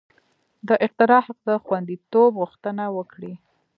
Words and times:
د 0.67 0.69
اختراع 0.85 1.21
حق 1.25 1.37
د 1.47 1.49
خوندیتوب 1.63 2.31
غوښتنه 2.41 2.83
وکړي. 2.97 3.33